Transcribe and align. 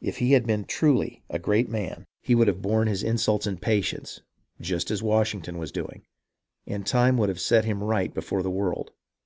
If 0.00 0.20
he 0.20 0.32
had 0.32 0.46
been 0.46 0.62
a 0.62 0.64
truly 0.64 1.22
great 1.42 1.68
man, 1.68 2.06
he 2.22 2.34
would 2.34 2.48
have 2.48 2.62
borne 2.62 2.88
his 2.88 3.04
ARNOLD 3.04 3.46
AND 3.46 3.56
ANDRE 3.56 3.60
293 3.60 3.98
insults 3.98 4.16
in 4.16 4.16
patience, 4.16 4.20
just 4.58 4.90
as 4.90 5.02
Washington 5.02 5.58
was 5.58 5.70
doing; 5.70 6.06
and 6.66 6.86
time 6.86 7.18
would 7.18 7.28
have 7.28 7.38
set 7.40 7.66
him 7.66 7.84
right 7.84 8.14
before 8.14 8.42
the 8.42 8.50
world. 8.50 8.92